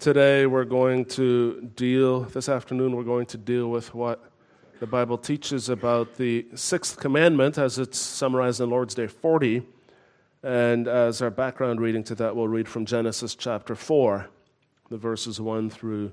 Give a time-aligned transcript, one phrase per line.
[0.00, 4.32] Today we're going to deal, this afternoon, we're going to deal with what
[4.78, 9.62] the Bible teaches about the sixth commandment as it's summarized in Lord's Day 40.
[10.42, 14.26] And as our background reading to that, we'll read from Genesis chapter 4,
[14.88, 16.12] the verses 1 through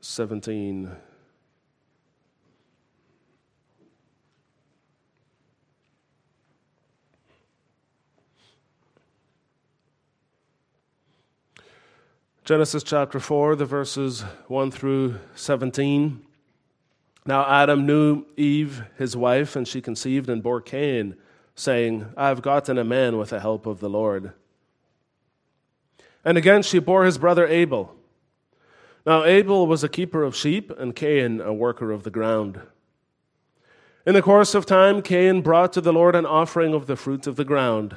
[0.00, 0.92] 17.
[12.46, 16.24] Genesis chapter 4, the verses 1 through 17.
[17.26, 21.16] Now Adam knew Eve, his wife, and she conceived and bore Cain,
[21.56, 24.30] saying, I have gotten a man with the help of the Lord.
[26.24, 27.96] And again she bore his brother Abel.
[29.04, 32.60] Now Abel was a keeper of sheep, and Cain a worker of the ground.
[34.06, 37.26] In the course of time, Cain brought to the Lord an offering of the fruit
[37.26, 37.96] of the ground.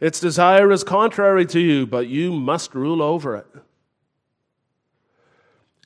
[0.00, 3.46] Its desire is contrary to you, but you must rule over it.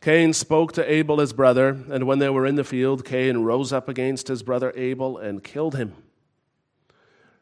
[0.01, 3.73] Cain spoke to Abel his brother, and when they were in the field, Cain rose
[3.73, 5.95] up against his brother Abel and killed him.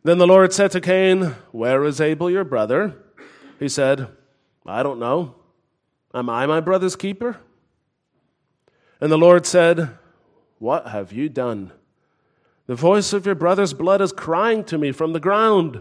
[0.03, 2.97] Then the Lord said to Cain, Where is Abel your brother?
[3.59, 4.09] He said,
[4.67, 5.37] I don't know.
[6.13, 7.39] Am I my brother's keeper?
[9.01, 9.91] And the Lord said,
[10.59, 11.73] What have you done?
[12.67, 15.81] The voice of your brother's blood is crying to me from the ground.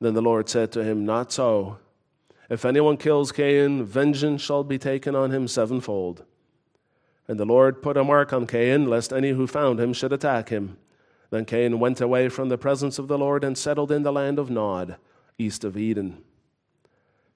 [0.00, 1.78] Then the Lord said to him, Not so.
[2.48, 6.24] If anyone kills Cain, vengeance shall be taken on him sevenfold.
[7.28, 10.48] And the Lord put a mark on Cain, lest any who found him should attack
[10.48, 10.78] him.
[11.30, 14.38] Then Cain went away from the presence of the Lord and settled in the land
[14.38, 14.96] of Nod,
[15.38, 16.24] east of Eden.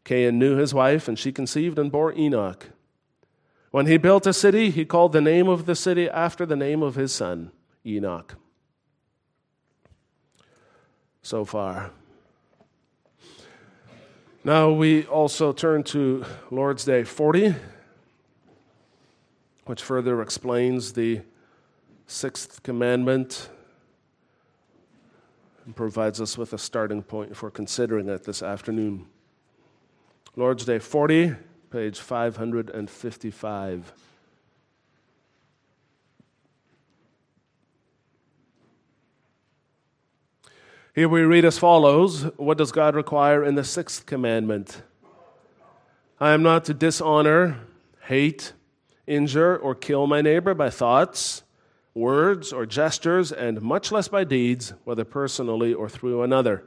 [0.02, 2.70] Cain knew his wife, and she conceived and bore Enoch.
[3.70, 6.82] When he built a city, he called the name of the city after the name
[6.82, 7.52] of his son,
[7.86, 8.34] Enoch.
[11.22, 11.92] So far.
[14.46, 17.54] Now we also turn to Lord's Day 40,
[19.64, 21.22] which further explains the
[22.06, 23.48] sixth commandment
[25.64, 29.06] and provides us with a starting point for considering it this afternoon.
[30.36, 31.36] Lord's Day 40,
[31.70, 33.92] page 555.
[40.94, 44.82] Here we read as follows What does God require in the sixth commandment?
[46.20, 47.58] I am not to dishonor,
[48.02, 48.52] hate,
[49.04, 51.42] injure, or kill my neighbor by thoughts,
[51.94, 56.62] words, or gestures, and much less by deeds, whether personally or through another.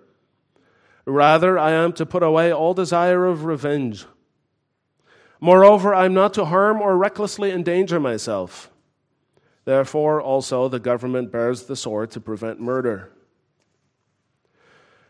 [1.05, 4.07] Rather, I am to put away all desire of revenge.
[5.39, 8.69] Moreover, I am not to harm or recklessly endanger myself.
[9.63, 13.13] Therefore, also, the government bears the sword to prevent murder.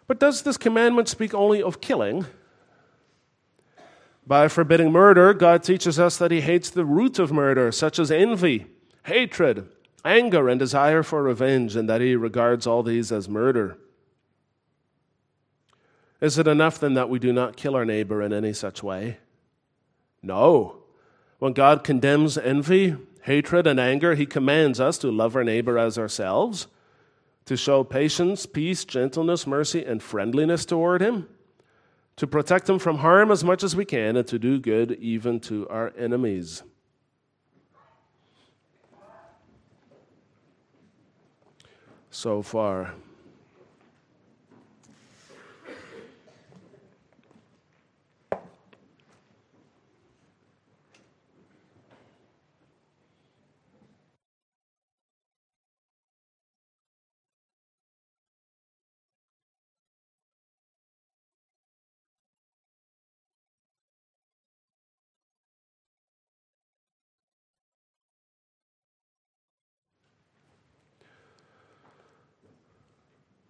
[0.08, 2.26] But does this commandment speak only of killing?
[4.26, 8.10] By forbidding murder, God teaches us that He hates the root of murder, such as
[8.10, 8.68] envy,
[9.06, 9.70] hatred,
[10.04, 13.78] anger, and desire for revenge, and that He regards all these as murder.
[16.20, 19.18] Is it enough then that we do not kill our neighbor in any such way?
[20.24, 20.78] No.
[21.40, 25.98] When God condemns envy, hatred, and anger, He commands us to love our neighbor as
[25.98, 26.68] ourselves
[27.48, 31.28] to show patience, peace, gentleness, mercy, and friendliness toward him,
[32.18, 35.40] to protect him from harm as much as we can, and to do good even
[35.40, 36.62] to our enemies.
[42.12, 42.94] So far.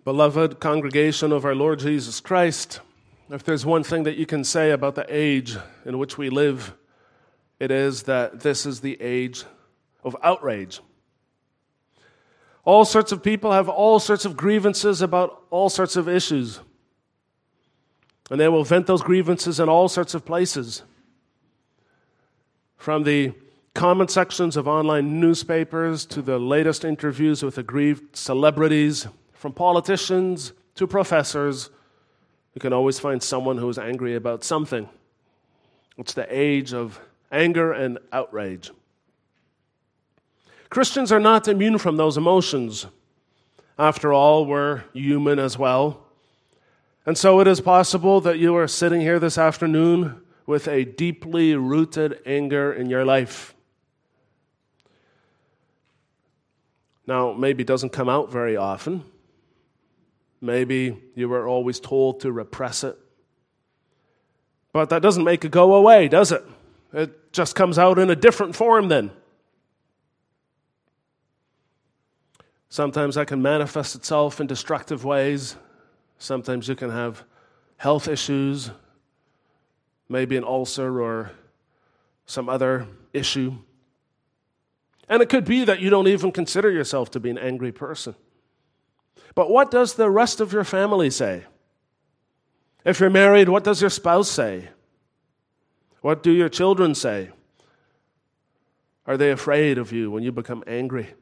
[0.08, 2.80] Beloved congregation of our Lord Jesus Christ,
[3.30, 6.74] if there's one thing that you can say about the age in which we live,
[7.60, 9.44] it is that this is the age
[10.06, 10.80] of outrage.
[12.64, 16.62] All sorts of people have all sorts of grievances about all sorts of issues.
[18.32, 20.84] And they will vent those grievances in all sorts of places.
[22.78, 23.34] From the
[23.74, 29.06] comment sections of online newspapers to the latest interviews with aggrieved celebrities
[29.38, 31.70] from politicians to professors,
[32.56, 34.90] you can always find someone who is angry about something.
[35.98, 37.00] It's the age of
[37.32, 38.72] anger and outrage.
[40.70, 42.88] Christians are not immune from those emotions.
[43.78, 46.04] After all, we're human as well.
[47.06, 51.56] And so it is possible that you are sitting here this afternoon with a deeply
[51.56, 53.54] rooted anger in your life.
[57.06, 59.04] Now, maybe it doesn't come out very often.
[60.40, 62.98] Maybe you were always told to repress it.
[64.72, 66.46] But that doesn't make it go away, does it?
[66.94, 69.12] It just comes out in a different form then.
[72.70, 75.56] Sometimes that can manifest itself in destructive ways.
[76.20, 77.24] Sometimes you can have
[77.78, 78.72] health issues,
[80.10, 81.32] maybe an ulcer or
[82.26, 83.54] some other issue.
[85.10, 88.16] And it could be that you don't even consider yourself to be an angry person.
[89.36, 91.44] But what does the rest of your family say?
[92.84, 94.70] If you're married, what does your spouse say?
[96.02, 97.32] What do your children say?
[99.06, 101.14] Are they afraid of you when you become angry?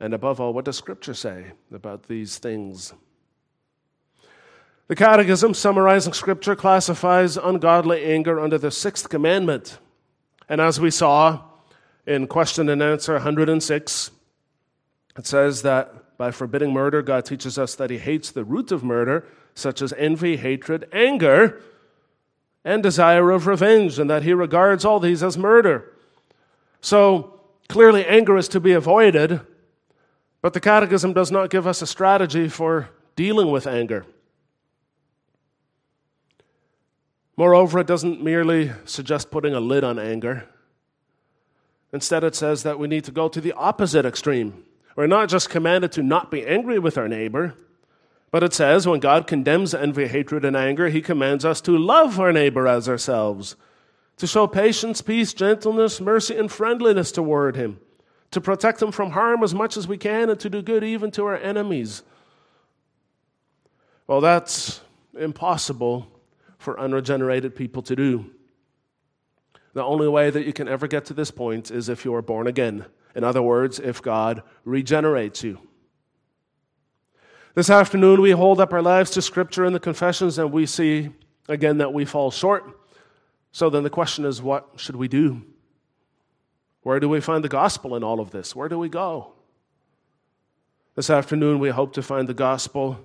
[0.00, 2.92] And above all, what does Scripture say about these things?
[4.86, 9.78] The Catechism, summarizing Scripture, classifies ungodly anger under the sixth commandment.
[10.48, 11.42] And as we saw
[12.06, 14.10] in question and answer 106,
[15.16, 18.84] it says that by forbidding murder, God teaches us that He hates the root of
[18.84, 21.60] murder, such as envy, hatred, anger,
[22.64, 25.92] and desire of revenge, and that He regards all these as murder.
[26.80, 29.40] So clearly, anger is to be avoided,
[30.40, 34.06] but the Catechism does not give us a strategy for dealing with anger.
[37.36, 40.44] Moreover, it doesn't merely suggest putting a lid on anger.
[41.92, 44.64] Instead, it says that we need to go to the opposite extreme
[44.96, 47.54] we're not just commanded to not be angry with our neighbor,
[48.30, 52.18] but it says when God condemns envy, hatred, and anger, he commands us to love
[52.18, 53.56] our neighbor as ourselves,
[54.16, 57.78] to show patience, peace, gentleness, mercy, and friendliness toward him,
[58.30, 61.10] to protect him from harm as much as we can, and to do good even
[61.12, 62.02] to our enemies.
[64.06, 64.80] Well, that's
[65.18, 66.08] impossible
[66.58, 68.33] for unregenerated people to do.
[69.74, 72.22] The only way that you can ever get to this point is if you are
[72.22, 75.60] born again in other words, if God regenerates you.
[77.54, 81.10] This afternoon, we hold up our lives to Scripture and the confessions, and we see
[81.48, 82.64] again that we fall short.
[83.52, 85.42] So then the question is what should we do?
[86.82, 88.56] Where do we find the gospel in all of this?
[88.56, 89.32] Where do we go?
[90.96, 92.98] This afternoon, we hope to find the gospel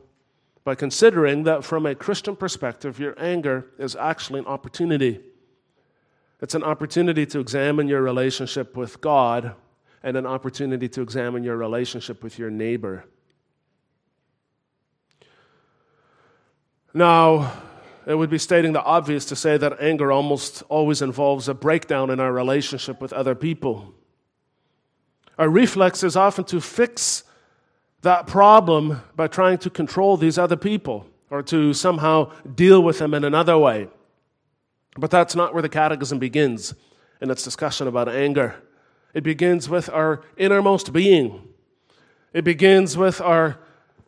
[0.63, 5.21] by considering that from a Christian perspective, your anger is actually an opportunity.
[6.41, 9.55] It's an opportunity to examine your relationship with God
[10.01, 13.03] and an opportunity to examine your relationship with your neighbor.
[16.93, 17.51] Now,
[18.07, 22.09] it would be stating the obvious to say that anger almost always involves a breakdown
[22.09, 23.93] in our relationship with other people.
[25.37, 27.23] Our reflex is often to fix
[28.01, 33.13] that problem by trying to control these other people or to somehow deal with them
[33.13, 33.89] in another way.
[34.99, 36.73] But that's not where the catechism begins
[37.21, 38.55] in its discussion about anger.
[39.13, 41.47] It begins with our innermost being.
[42.33, 43.57] It begins with our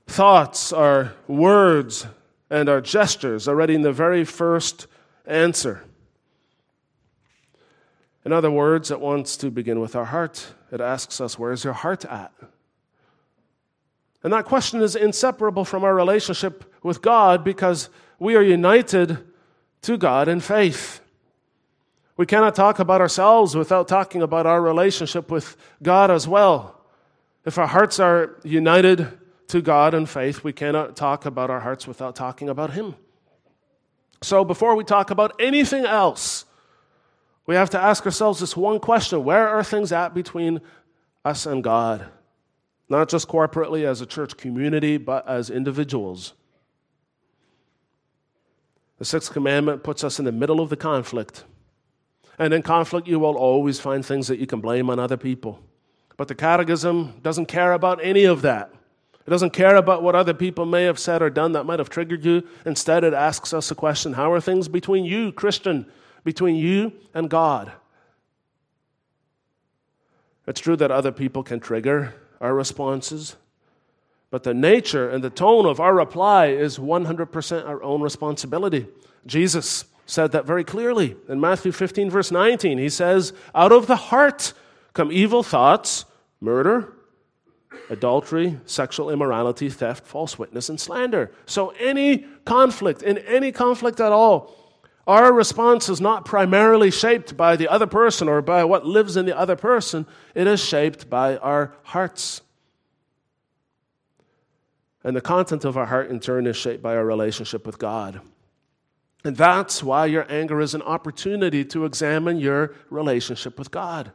[0.05, 2.05] thoughts, our words,
[2.49, 4.87] and our gestures, already in the very first
[5.25, 5.83] answer.
[8.23, 10.53] In other words, it wants to begin with our heart.
[10.71, 12.31] It asks us, Where's your heart at?
[14.23, 19.17] And that question is inseparable from our relationship with God because we are united
[19.81, 21.01] to God in faith.
[22.17, 26.79] We cannot talk about ourselves without talking about our relationship with God as well.
[27.45, 31.87] If our hearts are united to God in faith, we cannot talk about our hearts
[31.87, 32.95] without talking about Him.
[34.21, 36.45] So before we talk about anything else,
[37.47, 40.61] we have to ask ourselves this one question Where are things at between
[41.25, 42.05] us and God?
[42.87, 46.33] Not just corporately as a church community, but as individuals.
[49.01, 51.43] The sixth commandment puts us in the middle of the conflict.
[52.37, 55.59] And in conflict, you will always find things that you can blame on other people.
[56.17, 58.71] But the Catechism doesn't care about any of that.
[59.25, 61.89] It doesn't care about what other people may have said or done that might have
[61.89, 62.47] triggered you.
[62.63, 65.87] Instead, it asks us a question How are things between you, Christian,
[66.23, 67.71] between you and God?
[70.45, 73.35] It's true that other people can trigger our responses,
[74.31, 78.87] but the nature and the tone of our reply is 100% our own responsibility.
[79.27, 82.77] Jesus said that very clearly in Matthew 15, verse 19.
[82.77, 84.53] He says, Out of the heart
[84.93, 86.05] come evil thoughts,
[86.39, 86.93] murder,
[87.89, 91.31] adultery, sexual immorality, theft, false witness, and slander.
[91.45, 94.55] So, any conflict, in any conflict at all,
[95.07, 99.25] our response is not primarily shaped by the other person or by what lives in
[99.25, 102.41] the other person, it is shaped by our hearts.
[105.03, 108.21] And the content of our heart, in turn, is shaped by our relationship with God.
[109.23, 114.11] And that's why your anger is an opportunity to examine your relationship with God.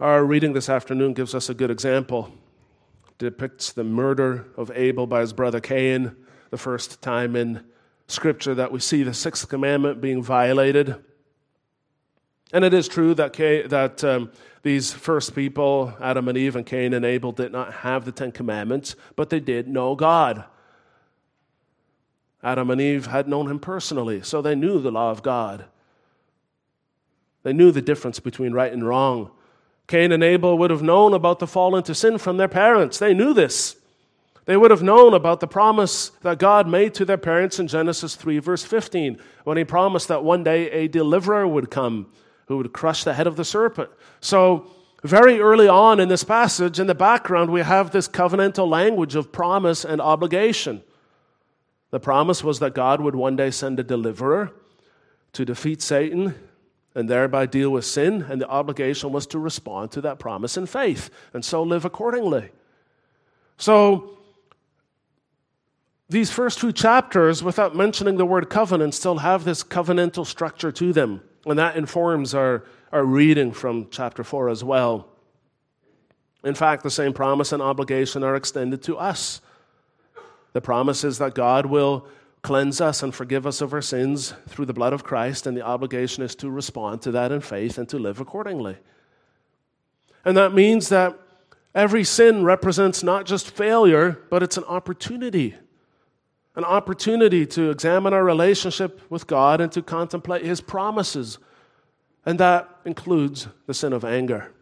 [0.00, 2.32] Our reading this afternoon gives us a good example.
[3.08, 6.16] It depicts the murder of Abel by his brother Cain,
[6.50, 7.64] the first time in
[8.06, 11.02] Scripture that we see the sixth commandment being violated.
[12.52, 14.30] And it is true that, Cain, that um,
[14.62, 18.32] these first people, Adam and Eve and Cain and Abel, did not have the Ten
[18.32, 20.44] Commandments, but they did know God.
[22.42, 25.64] Adam and Eve had known him personally, so they knew the law of God.
[27.42, 29.30] They knew the difference between right and wrong.
[29.86, 32.98] Cain and Abel would have known about the fall into sin from their parents.
[32.98, 33.76] They knew this.
[34.46, 38.14] They would have known about the promise that God made to their parents in Genesis
[38.14, 42.06] 3, verse 15, when He promised that one day a deliverer would come
[42.46, 43.90] who would crush the head of the serpent.
[44.20, 44.70] So,
[45.02, 49.32] very early on in this passage, in the background, we have this covenantal language of
[49.32, 50.82] promise and obligation.
[51.90, 54.50] The promise was that God would one day send a deliverer
[55.34, 56.34] to defeat Satan
[56.94, 60.64] and thereby deal with sin, and the obligation was to respond to that promise in
[60.64, 62.50] faith and so live accordingly.
[63.56, 64.18] So,
[66.08, 70.92] these first two chapters, without mentioning the word covenant, still have this covenantal structure to
[70.92, 75.08] them, and that informs our, our reading from chapter 4 as well.
[76.42, 79.40] In fact, the same promise and obligation are extended to us.
[80.52, 82.06] The promise is that God will
[82.42, 85.62] cleanse us and forgive us of our sins through the blood of Christ, and the
[85.62, 88.76] obligation is to respond to that in faith and to live accordingly.
[90.24, 91.18] And that means that
[91.74, 95.54] every sin represents not just failure, but it's an opportunity.
[96.56, 101.38] An opportunity to examine our relationship with God and to contemplate His promises.
[102.24, 104.52] And that includes the sin of anger.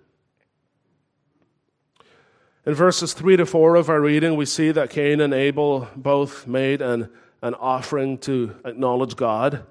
[2.64, 6.46] In verses 3 to 4 of our reading, we see that Cain and Abel both
[6.46, 7.08] made an
[7.42, 9.66] an offering to acknowledge God.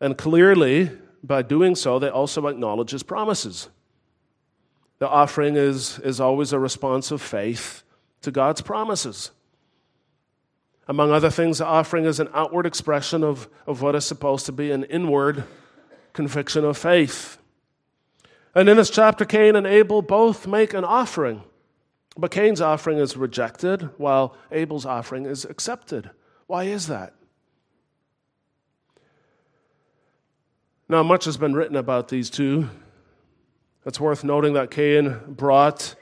[0.00, 0.90] And clearly,
[1.22, 3.68] by doing so, they also acknowledge his promises.
[4.98, 7.82] The offering is, is always a response of faith
[8.22, 9.30] to God's promises.
[10.88, 14.52] Among other things, the offering is an outward expression of, of what is supposed to
[14.52, 15.44] be an inward
[16.12, 17.38] conviction of faith.
[18.54, 21.42] And in this chapter, Cain and Abel both make an offering.
[22.16, 26.10] But Cain's offering is rejected, while Abel's offering is accepted.
[26.46, 27.14] Why is that?
[30.88, 32.68] Now, much has been written about these two.
[33.86, 35.94] It's worth noting that Cain brought,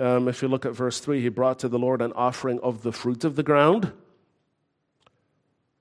[0.00, 2.82] um, if you look at verse 3, he brought to the Lord an offering of
[2.82, 3.92] the fruit of the ground.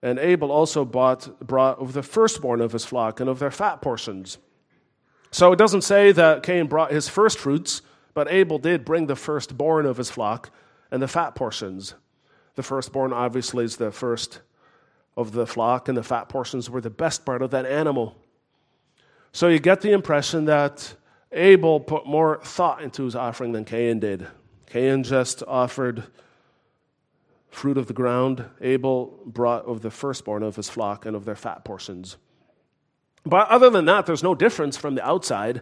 [0.02, 3.82] And Abel also bought, brought of the firstborn of his flock and of their fat
[3.82, 4.38] portions.
[5.32, 7.82] So it doesn't say that Cain brought his first fruits,
[8.14, 10.52] but Abel did bring the firstborn of his flock
[10.92, 11.94] and the fat portions.
[12.56, 14.42] The firstborn, obviously, is the first
[15.16, 18.18] of the flock, and the fat portions were the best part of that animal.
[19.32, 20.96] So you get the impression that
[21.32, 24.28] Abel put more thought into his offering than Cain did.
[24.66, 26.04] Cain just offered
[27.50, 28.46] fruit of the ground.
[28.62, 32.18] Abel brought of the firstborn of his flock and of their fat portions.
[33.26, 35.62] But other than that, there's no difference from the outside.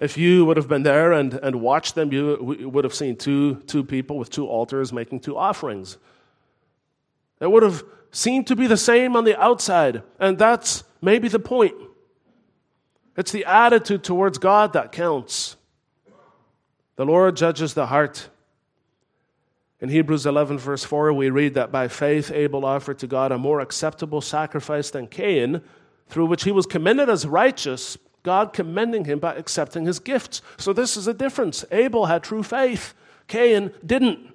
[0.00, 3.56] If you would have been there and, and watched them, you would have seen two,
[3.66, 5.96] two people with two altars making two offerings.
[7.40, 11.38] It would have seemed to be the same on the outside, and that's maybe the
[11.38, 11.74] point.
[13.16, 15.56] It's the attitude towards God that counts.
[16.96, 18.28] The Lord judges the heart.
[19.80, 23.38] In Hebrews 11, verse 4, we read that by faith Abel offered to God a
[23.38, 25.60] more acceptable sacrifice than Cain,
[26.08, 30.40] through which he was commended as righteous, God commending him by accepting his gifts.
[30.56, 31.64] So this is a difference.
[31.72, 32.94] Abel had true faith,
[33.26, 34.32] Cain didn't.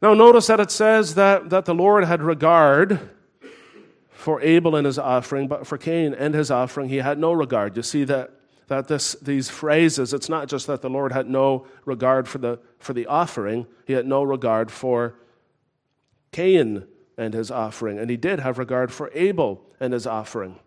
[0.00, 3.10] Now, notice that it says that, that the Lord had regard
[4.22, 7.76] for Abel and his offering, but for Cain and his offering, he had no regard.
[7.76, 8.30] You see that,
[8.68, 12.60] that this, these phrases, it's not just that the Lord had no regard for the,
[12.78, 15.16] for the offering, he had no regard for
[16.30, 16.86] Cain
[17.18, 20.60] and his offering, and he did have regard for Abel and his offering.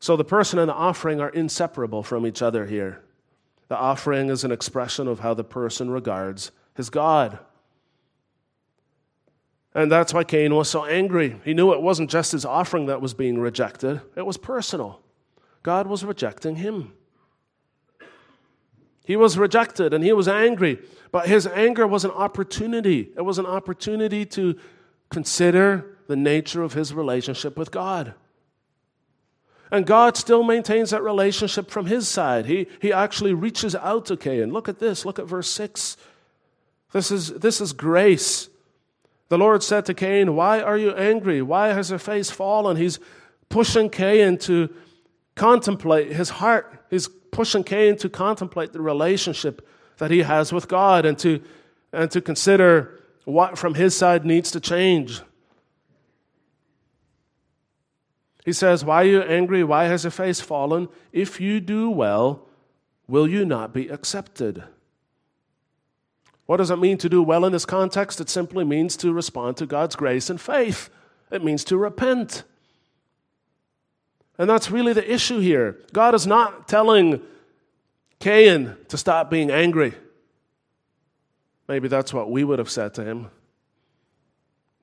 [0.00, 3.02] So the person and the offering are inseparable from each other here.
[3.68, 7.38] The offering is an expression of how the person regards his God.
[9.74, 11.40] And that's why Cain was so angry.
[11.44, 15.00] He knew it wasn't just his offering that was being rejected, it was personal.
[15.62, 16.92] God was rejecting him.
[19.04, 20.78] He was rejected and he was angry,
[21.10, 23.10] but his anger was an opportunity.
[23.16, 24.56] It was an opportunity to
[25.10, 28.14] consider the nature of his relationship with God.
[29.70, 32.46] And God still maintains that relationship from his side.
[32.46, 34.52] He, he actually reaches out to Cain.
[34.52, 35.04] Look at this.
[35.04, 35.96] Look at verse 6.
[36.92, 38.48] This is, this is grace.
[39.30, 41.40] The Lord said to Cain, Why are you angry?
[41.40, 42.76] Why has your face fallen?
[42.76, 42.98] He's
[43.48, 44.68] pushing Cain to
[45.36, 46.84] contemplate his heart.
[46.90, 49.66] He's pushing Cain to contemplate the relationship
[49.98, 51.40] that he has with God and to,
[51.92, 55.22] and to consider what from his side needs to change.
[58.44, 59.62] He says, Why are you angry?
[59.62, 60.88] Why has your face fallen?
[61.12, 62.48] If you do well,
[63.06, 64.64] will you not be accepted?
[66.50, 68.20] What does it mean to do well in this context?
[68.20, 70.90] It simply means to respond to God's grace and faith.
[71.30, 72.42] It means to repent.
[74.36, 75.78] And that's really the issue here.
[75.92, 77.22] God is not telling
[78.18, 79.94] Cain to stop being angry.
[81.68, 83.30] Maybe that's what we would have said to him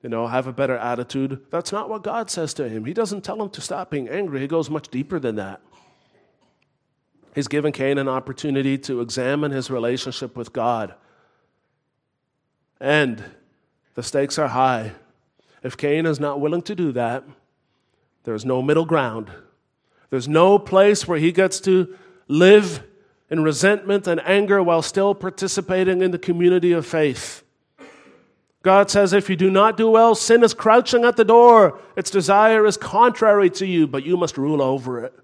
[0.02, 1.44] you know, have a better attitude.
[1.50, 2.86] That's not what God says to him.
[2.86, 5.60] He doesn't tell him to stop being angry, he goes much deeper than that.
[7.34, 10.94] He's given Cain an opportunity to examine his relationship with God.
[12.80, 13.22] And
[13.94, 14.92] the stakes are high.
[15.62, 17.24] If Cain is not willing to do that,
[18.24, 19.30] there's no middle ground.
[20.10, 21.96] There's no place where he gets to
[22.28, 22.82] live
[23.30, 27.42] in resentment and anger while still participating in the community of faith.
[28.62, 31.80] God says, if you do not do well, sin is crouching at the door.
[31.96, 35.14] Its desire is contrary to you, but you must rule over it.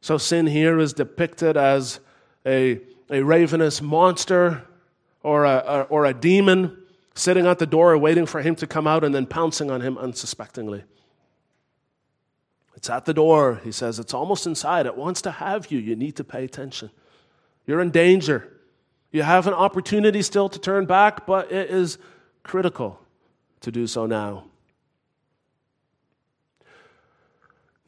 [0.00, 2.00] So sin here is depicted as
[2.44, 4.65] a, a ravenous monster
[5.26, 6.84] or a, or a demon
[7.16, 9.98] sitting at the door waiting for him to come out and then pouncing on him
[9.98, 10.84] unsuspectingly.
[12.76, 13.98] It's at the door, he says.
[13.98, 14.86] It's almost inside.
[14.86, 15.80] It wants to have you.
[15.80, 16.90] You need to pay attention.
[17.66, 18.52] You're in danger.
[19.10, 21.98] You have an opportunity still to turn back, but it is
[22.44, 23.00] critical
[23.62, 24.44] to do so now.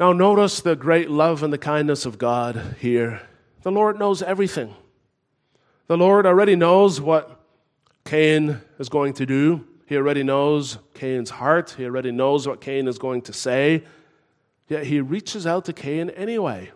[0.00, 3.22] Now, notice the great love and the kindness of God here.
[3.62, 4.74] The Lord knows everything.
[5.88, 7.40] The Lord already knows what
[8.04, 9.66] Cain is going to do.
[9.86, 11.74] He already knows Cain's heart.
[11.76, 13.84] He already knows what Cain is going to say.
[14.68, 16.70] Yet he reaches out to Cain anyway.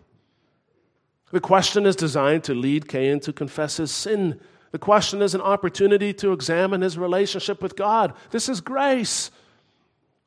[1.31, 4.40] The question is designed to lead Cain to confess his sin
[4.72, 8.14] the question is an opportunity to examine his relationship with God.
[8.31, 9.31] This is grace.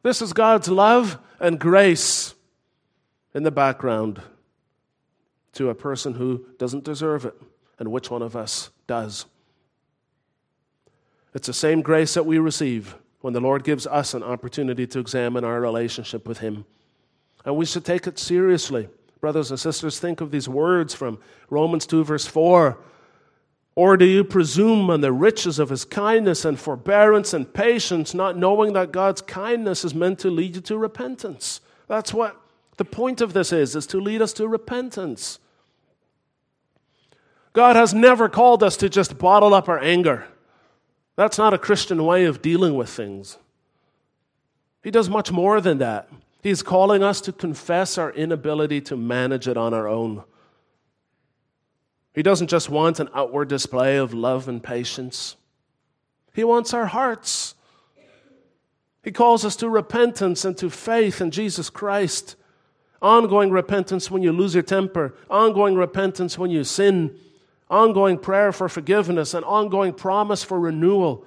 [0.04, 2.36] This is God's love and grace
[3.34, 4.22] in the background
[5.54, 7.36] to a person who doesn't deserve it.
[7.80, 9.26] And which one of us does?
[11.34, 15.00] It's the same grace that we receive when the Lord gives us an opportunity to
[15.00, 16.66] examine our relationship with Him.
[17.44, 18.88] And we should take it seriously.
[19.20, 21.20] Brothers and sisters, think of these words from
[21.50, 22.78] Romans 2, verse 4.
[23.76, 28.38] Or do you presume on the riches of his kindness and forbearance and patience, not
[28.38, 31.60] knowing that God's kindness is meant to lead you to repentance?
[31.88, 32.40] That's what
[32.78, 35.40] the point of this is, is to lead us to repentance.
[37.56, 40.28] God has never called us to just bottle up our anger.
[41.16, 43.38] That's not a Christian way of dealing with things.
[44.84, 46.10] He does much more than that.
[46.44, 50.26] He's calling us to confess our inability to manage it on our own.
[52.14, 55.38] He doesn't just want an outward display of love and patience,
[56.34, 57.56] He wants our hearts.
[59.02, 62.36] He calls us to repentance and to faith in Jesus Christ.
[63.04, 67.16] Ongoing repentance when you lose your temper, ongoing repentance when you sin,
[67.70, 71.26] ongoing prayer for forgiveness, and ongoing promise for renewal.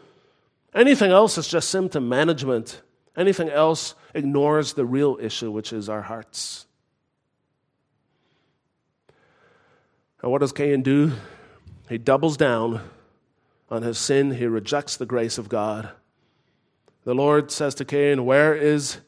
[0.74, 2.82] Anything else is just symptom management.
[3.16, 6.66] Anything else ignores the real issue, which is our hearts.
[10.22, 11.12] And what does Cain do?
[11.88, 12.82] He doubles down
[13.70, 15.90] on his sin, he rejects the grace of God.
[17.04, 18.98] The Lord says to Cain, Where is,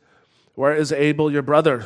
[0.55, 1.85] where is Abel, your brother?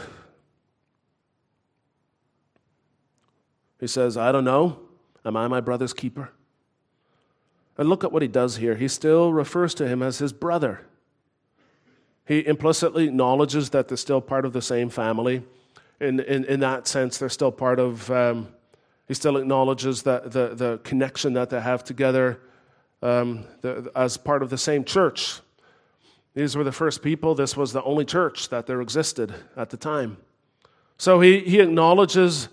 [3.78, 4.78] He says, I don't know.
[5.24, 6.30] Am I my brother's keeper?
[7.76, 8.76] And look at what he does here.
[8.76, 10.82] He still refers to him as his brother.
[12.26, 15.42] He implicitly acknowledges that they're still part of the same family.
[16.00, 18.48] in, in, in that sense, they're still part of, um,
[19.08, 22.40] he still acknowledges that the, the connection that they have together
[23.02, 25.40] um, the, as part of the same church.
[26.34, 27.34] These were the first people.
[27.34, 30.16] This was the only church that there existed at the time.
[30.96, 32.48] So he, he acknowledges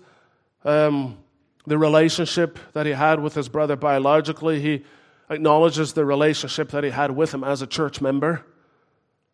[0.64, 1.18] um,
[1.66, 4.60] the relationship that he had with his brother biologically.
[4.60, 4.84] He
[5.30, 8.44] acknowledges the relationship that he had with him as a church member.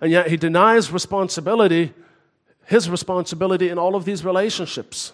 [0.01, 1.93] And yet he denies responsibility,
[2.67, 5.13] his responsibility in all of these relationships.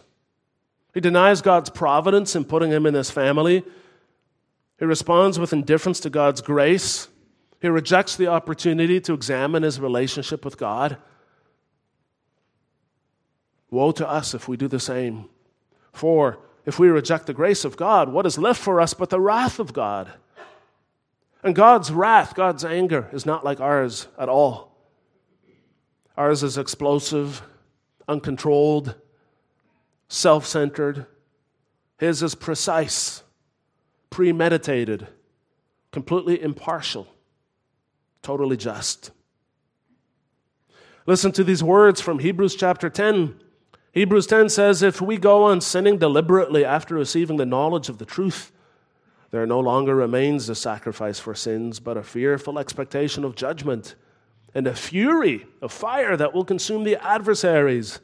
[0.92, 3.64] He denies God's providence in putting him in his family.
[4.78, 7.08] He responds with indifference to God's grace.
[7.60, 10.98] He rejects the opportunity to examine his relationship with God.
[13.70, 15.28] Woe to us if we do the same.
[15.92, 19.20] For if we reject the grace of God, what is left for us but the
[19.20, 20.12] wrath of God?
[21.42, 24.76] And God's wrath, God's anger, is not like ours at all.
[26.16, 27.42] Ours is explosive,
[28.08, 28.94] uncontrolled,
[30.08, 31.06] self centered.
[31.98, 33.22] His is precise,
[34.10, 35.06] premeditated,
[35.92, 37.08] completely impartial
[38.24, 39.12] totally just.
[41.06, 43.38] Listen to these words from Hebrews chapter 10.
[43.94, 48.04] Hebrews 10 says, If we go on sinning deliberately after receiving the knowledge of the
[48.04, 48.50] truth,
[49.30, 53.94] there no longer remains a sacrifice for sins, but a fearful expectation of judgment
[54.52, 58.00] and a fury of fire that will consume the adversaries.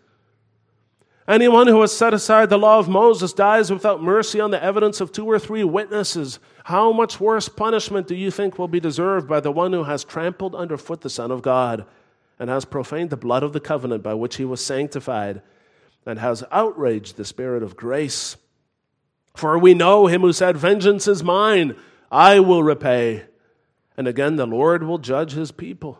[1.26, 5.00] Anyone who has set aside the law of Moses dies without mercy on the evidence
[5.00, 6.38] of two or three witnesses.
[6.64, 10.05] How much worse punishment do you think will be deserved by the one who has
[10.05, 11.85] trampled underfoot the Son of God
[12.38, 15.42] and has profaned the blood of the covenant by which he was sanctified
[16.07, 18.37] and has outraged the Spirit of grace?
[19.35, 21.77] For we know him who said, Vengeance is mine,
[22.11, 23.25] I will repay.
[23.97, 25.99] And again, the Lord will judge his people.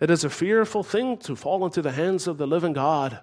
[0.00, 3.20] It is a fearful thing to fall into the hands of the living God.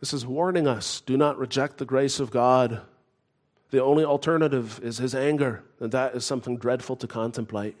[0.00, 2.82] This is warning us do not reject the grace of God.
[3.70, 7.76] The only alternative is his anger, and that is something dreadful to contemplate.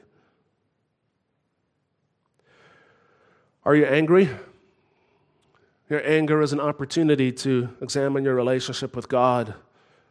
[3.64, 4.30] Are you angry?
[5.90, 9.54] Your anger is an opportunity to examine your relationship with God.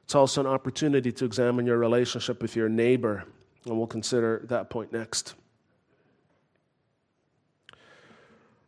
[0.04, 3.26] It's also an opportunity to examine your relationship with your neighbor,
[3.66, 5.36] and we'll consider that point next.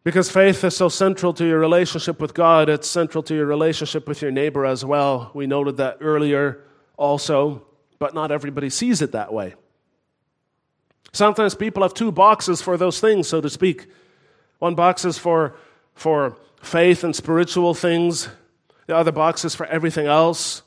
[0.04, 4.08] Because faith is so central to your relationship with God, it's central to your relationship
[4.08, 5.32] with your neighbor as well.
[5.34, 6.64] We noted that earlier
[6.98, 7.66] also,
[8.00, 9.56] but not everybody sees it that way.
[11.12, 13.88] Sometimes people have two boxes for those things, so to speak.
[14.60, 15.56] One box is for,
[15.96, 18.30] for faith and spiritual things,
[18.88, 20.64] the other box is for everything else.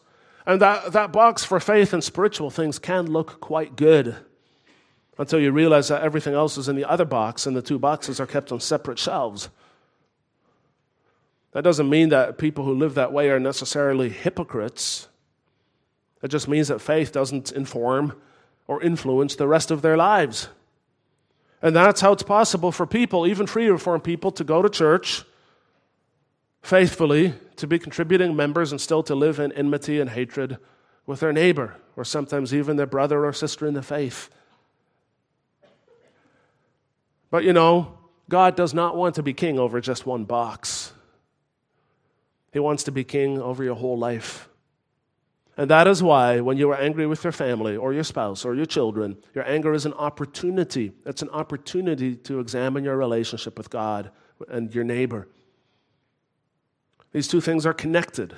[0.47, 4.17] And that, that box for faith and spiritual things can look quite good
[5.19, 8.19] until you realize that everything else is in the other box and the two boxes
[8.19, 9.51] are kept on separate shelves.
[11.53, 15.09] That doesn't mean that people who live that way are necessarily hypocrites.
[16.23, 18.21] It just means that faith doesn't inform
[18.67, 20.49] or influence the rest of their lives.
[21.63, 25.25] And that's how it's possible for people, even free reformed people, to go to church
[26.61, 30.59] faithfully, to be contributing members, and still to live in enmity and hatred
[31.07, 34.29] with their neighbor, or sometimes even their brother or sister in the faith.
[37.31, 37.99] But you know,
[38.29, 40.93] God does not want to be king over just one box.
[42.53, 44.49] He wants to be king over your whole life.
[45.57, 48.55] And that is why, when you are angry with your family or your spouse or
[48.55, 50.93] your children, your anger is an opportunity.
[51.05, 54.11] It's an opportunity to examine your relationship with God
[54.49, 55.29] and your neighbor.
[57.13, 58.35] These two things are connected.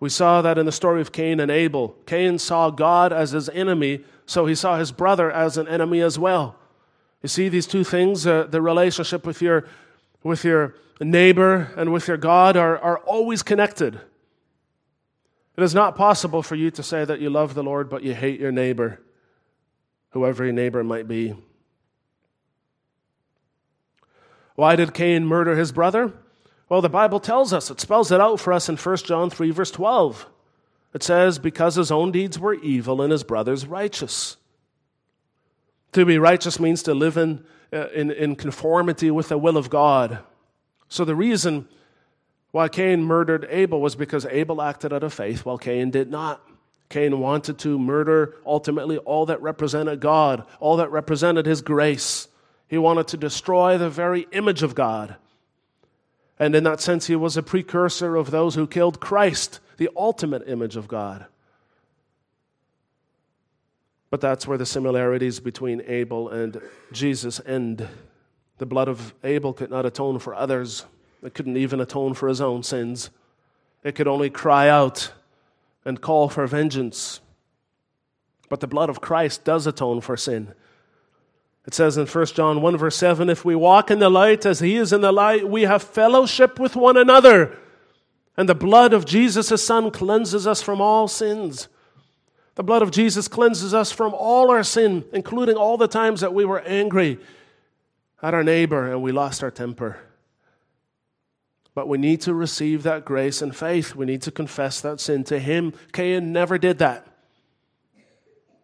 [0.00, 1.96] We saw that in the story of Cain and Abel.
[2.06, 6.18] Cain saw God as his enemy, so he saw his brother as an enemy as
[6.18, 6.56] well.
[7.22, 9.66] You see these two things, uh, the relationship with your,
[10.22, 14.00] with your neighbor and with your God, are, are always connected.
[15.56, 18.14] It is not possible for you to say that you love the Lord, but you
[18.14, 19.00] hate your neighbor,
[20.10, 21.34] whoever your neighbor might be.
[24.54, 26.12] Why did Cain murder his brother?
[26.68, 29.50] Well, the Bible tells us, it spells it out for us in 1 John 3,
[29.50, 30.26] verse 12.
[30.94, 34.36] It says, Because his own deeds were evil and his brother's righteous.
[35.92, 39.68] To be righteous means to live in, uh, in, in conformity with the will of
[39.68, 40.20] God.
[40.88, 41.68] So the reason
[42.52, 46.46] why Cain murdered Abel was because Abel acted out of faith while Cain did not.
[46.90, 52.28] Cain wanted to murder ultimately all that represented God, all that represented his grace.
[52.68, 55.16] He wanted to destroy the very image of God.
[56.38, 60.46] And in that sense, he was a precursor of those who killed Christ, the ultimate
[60.46, 61.26] image of God.
[64.10, 66.60] But that's where the similarities between Abel and
[66.92, 67.88] Jesus end.
[68.58, 70.84] The blood of Abel could not atone for others,
[71.22, 73.10] it couldn't even atone for his own sins.
[73.84, 75.12] It could only cry out
[75.84, 77.20] and call for vengeance.
[78.48, 80.52] But the blood of Christ does atone for sin.
[81.66, 84.60] It says in 1 John 1, verse 7 If we walk in the light as
[84.60, 87.56] he is in the light, we have fellowship with one another.
[88.36, 91.68] And the blood of Jesus, his son, cleanses us from all sins.
[92.54, 96.34] The blood of Jesus cleanses us from all our sin, including all the times that
[96.34, 97.18] we were angry
[98.22, 99.98] at our neighbor and we lost our temper.
[101.74, 103.94] But we need to receive that grace and faith.
[103.94, 105.72] We need to confess that sin to Him.
[105.92, 107.06] Cain never did that.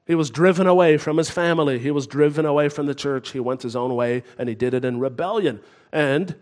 [0.08, 1.78] He was driven away from his family.
[1.78, 3.32] He was driven away from the church.
[3.32, 5.60] He went his own way and he did it in rebellion.
[5.92, 6.34] And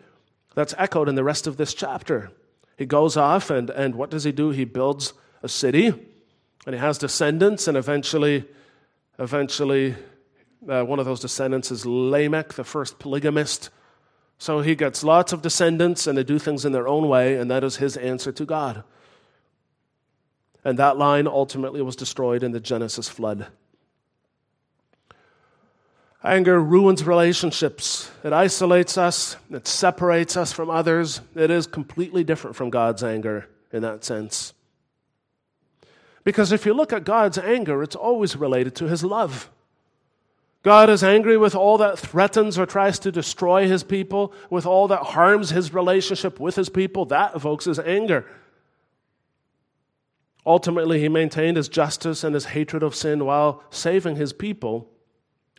[0.55, 2.31] that's echoed in the rest of this chapter.
[2.79, 4.51] He goes off and, and what does he do?
[4.51, 8.45] He builds a city and he has descendants and eventually,
[9.19, 9.97] eventually,
[10.69, 13.71] uh, one of those descendants is Lamech, the first polygamist.
[14.39, 17.51] So he gets lots of descendants and they do things in their own way, and
[17.51, 18.85] that is his answer to God.
[20.65, 23.47] And that line ultimately was destroyed in the Genesis flood.
[26.25, 28.11] Anger ruins relationships.
[28.25, 29.37] It isolates us.
[29.49, 31.21] It separates us from others.
[31.37, 34.53] It is completely different from God's anger in that sense.
[36.25, 39.49] Because if you look at God's anger, it's always related to his love.
[40.67, 44.89] God is angry with all that threatens or tries to destroy his people, with all
[44.89, 47.05] that harms his relationship with his people.
[47.05, 48.27] That evokes his anger.
[50.45, 54.91] Ultimately, he maintained his justice and his hatred of sin while saving his people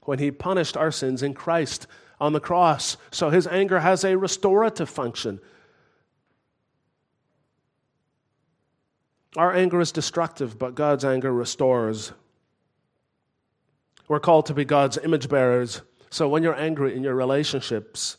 [0.04, 1.88] when he punished our sins in Christ
[2.20, 2.98] on the cross.
[3.10, 5.40] So his anger has a restorative function.
[9.38, 12.12] Our anger is destructive, but God's anger restores.
[14.08, 15.82] We're called to be God's image bearers.
[16.10, 18.18] So when you're angry in your relationships,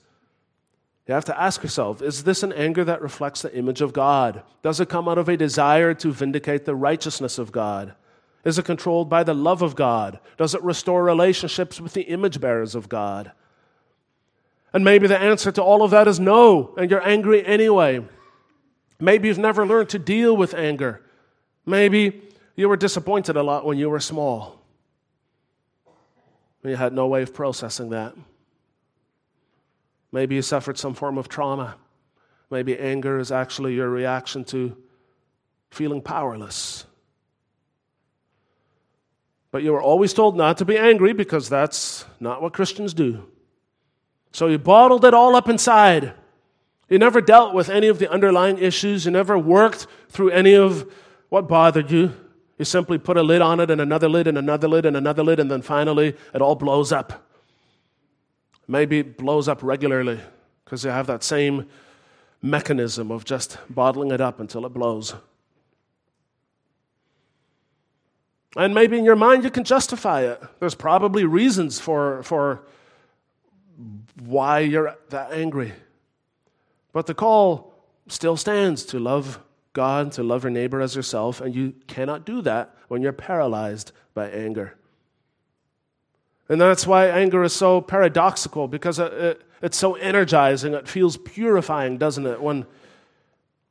[1.07, 4.43] you have to ask yourself is this an anger that reflects the image of God?
[4.63, 7.95] Does it come out of a desire to vindicate the righteousness of God?
[8.45, 10.21] Is it controlled by the love of God?
[10.37, 13.33] Does it restore relationships with the image bearers of God?
[14.73, 18.05] And maybe the answer to all of that is no, and you're angry anyway.
[19.01, 21.03] Maybe you've never learned to deal with anger.
[21.65, 22.23] Maybe
[22.55, 24.58] you were disappointed a lot when you were small.
[26.65, 28.15] You had no way of processing that.
[30.11, 31.77] Maybe you suffered some form of trauma.
[32.51, 34.77] Maybe anger is actually your reaction to
[35.71, 36.87] feeling powerless.
[39.51, 43.27] But you were always told not to be angry because that's not what Christians do.
[44.33, 46.13] So you bottled it all up inside.
[46.89, 49.05] You never dealt with any of the underlying issues.
[49.05, 50.91] You never worked through any of
[51.29, 52.15] what bothered you.
[52.59, 55.23] You simply put a lid on it and another lid and another lid and another
[55.23, 57.25] lid, and then finally it all blows up.
[58.67, 60.21] Maybe it blows up regularly
[60.65, 61.67] because you have that same
[62.43, 65.15] mechanism of just bottling it up until it blows.
[68.57, 70.43] And maybe in your mind you can justify it.
[70.59, 72.63] There's probably reasons for, for
[74.21, 75.73] why you're that angry.
[76.93, 77.73] But the call
[78.09, 79.39] still stands to love
[79.79, 83.93] God, to love your neighbor as yourself, and you cannot do that when you're paralyzed
[84.13, 84.75] by anger.
[86.49, 90.75] And that's why anger is so paradoxical, because it, it, it's so energizing.
[90.75, 92.43] It feels purifying, doesn't it?
[92.43, 92.67] When,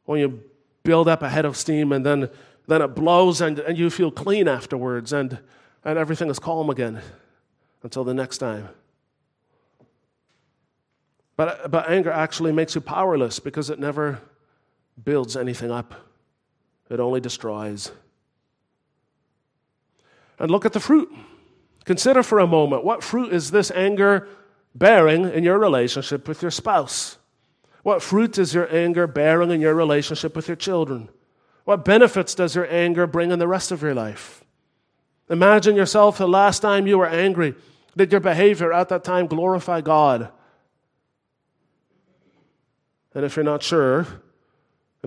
[0.06, 0.44] when you
[0.84, 2.30] build up a head of steam and then,
[2.68, 5.40] then it blows and, and you feel clean afterwards and,
[5.84, 7.02] and everything is calm again
[7.84, 8.70] until the next time.
[11.36, 14.22] But, but anger actually makes you powerless because it never
[15.04, 15.94] builds anything up,
[16.90, 17.92] it only destroys.
[20.40, 21.12] And look at the fruit.
[21.86, 24.28] Consider for a moment what fruit is this anger
[24.76, 27.18] bearing in your relationship with your spouse?
[27.84, 31.10] What fruit is your anger bearing in your relationship with your children?
[31.64, 34.44] What benefits does your anger bring in the rest of your life?
[35.30, 37.56] Imagine yourself the last time you were angry.
[37.96, 40.30] Did your behavior at that time glorify God?
[43.14, 44.06] And if you're not sure,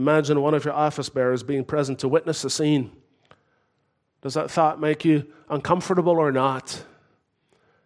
[0.00, 2.90] Imagine one of your office bearers being present to witness the scene.
[4.22, 6.84] Does that thought make you uncomfortable or not?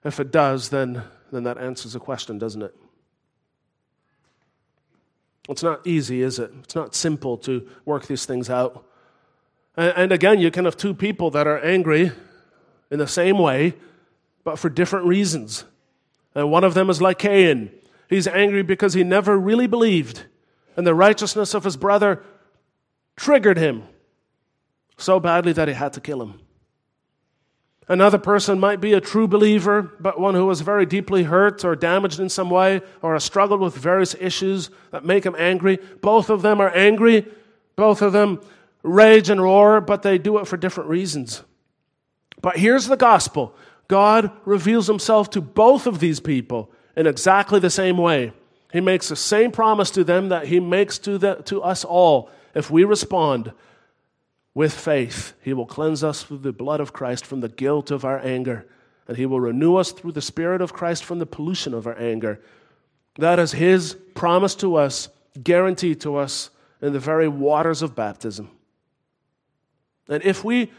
[0.04, 2.72] If it does, then, then that answers the question, doesn't it?
[5.48, 6.52] It's not easy, is it?
[6.62, 8.86] It's not simple to work these things out.
[9.76, 12.12] And, and again, you can have two people that are angry
[12.92, 13.74] in the same way,
[14.44, 15.64] but for different reasons.
[16.32, 17.72] And one of them is like Cain.
[18.08, 20.26] He's angry because he never really believed
[20.76, 22.22] and the righteousness of his brother
[23.16, 23.84] triggered him
[24.96, 26.40] so badly that he had to kill him.
[27.86, 31.76] Another person might be a true believer, but one who was very deeply hurt or
[31.76, 35.78] damaged in some way or has struggled with various issues that make him angry.
[36.00, 37.26] Both of them are angry.
[37.76, 38.40] Both of them
[38.82, 41.42] rage and roar, but they do it for different reasons.
[42.40, 43.54] But here's the gospel
[43.86, 48.32] God reveals himself to both of these people in exactly the same way.
[48.74, 52.28] He makes the same promise to them that he makes to, the, to us all
[52.56, 53.52] if we respond
[54.52, 55.32] with faith.
[55.42, 58.66] He will cleanse us through the blood of Christ from the guilt of our anger,
[59.06, 61.96] and He will renew us through the Spirit of Christ from the pollution of our
[61.96, 62.40] anger.
[63.18, 65.08] That is His promise to us,
[65.40, 66.50] guaranteed to us
[66.82, 68.50] in the very waters of baptism.
[70.08, 70.72] And if we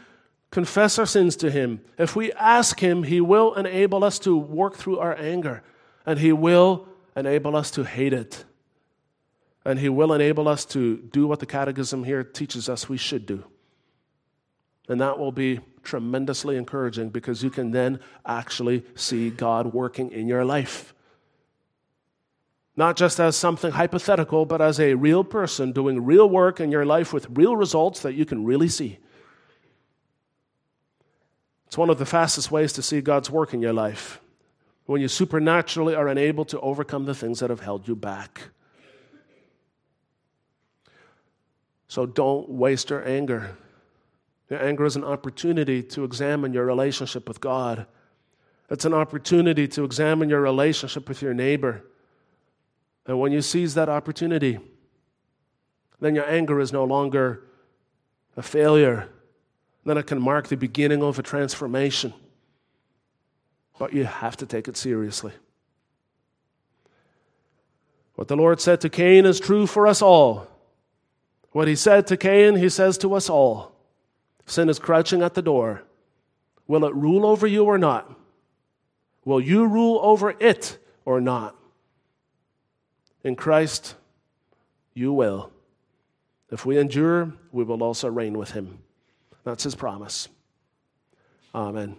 [0.50, 4.76] confess our sins to Him, if we ask Him, He will enable us to work
[4.76, 5.62] through our anger,
[6.04, 8.44] and He will enable us to hate it.
[9.64, 13.26] And He will enable us to do what the Catechism here teaches us we should
[13.26, 13.44] do.
[14.88, 20.28] And that will be tremendously encouraging because you can then actually see God working in
[20.28, 20.94] your life.
[22.76, 26.84] Not just as something hypothetical, but as a real person doing real work in your
[26.84, 28.98] life with real results that you can really see.
[31.66, 34.20] It's one of the fastest ways to see God's work in your life
[34.86, 38.50] when you supernaturally are unable to overcome the things that have held you back.
[41.88, 43.56] So don't waste your anger.
[44.48, 47.86] Your anger is an opportunity to examine your relationship with God.
[48.70, 51.84] It's an opportunity to examine your relationship with your neighbor.
[53.06, 54.58] And when you seize that opportunity,
[56.00, 57.44] then your anger is no longer
[58.36, 59.08] a failure.
[59.84, 62.12] Then it can mark the beginning of a transformation.
[63.78, 65.32] But you have to take it seriously.
[68.14, 70.48] What the Lord said to Cain is true for us all.
[71.52, 73.72] What he said to Cain, he says to us all.
[74.46, 75.82] Sin is crouching at the door.
[76.66, 78.10] Will it rule over you or not?
[79.24, 81.56] Will you rule over it or not?
[83.24, 83.96] In Christ,
[84.94, 85.50] you will.
[86.50, 88.78] If we endure, we will also reign with him.
[89.44, 90.28] That's his promise.
[91.54, 91.96] Amen.